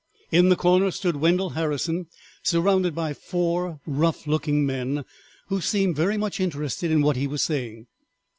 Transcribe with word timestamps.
In 0.31 0.49
the 0.49 0.55
corner 0.55 0.89
stood 0.89 1.17
Wendell 1.17 1.51
Harrison 1.51 2.07
surrounded 2.41 2.95
by 2.95 3.13
four 3.13 3.79
rough 3.85 4.25
looking 4.25 4.65
men, 4.65 5.05
who 5.49 5.61
seemed 5.61 5.95
very 5.95 6.17
much 6.17 6.39
interested 6.39 6.89
in 6.89 7.03
what 7.03 7.17
he 7.17 7.27
was 7.27 7.43
saying. 7.43 7.85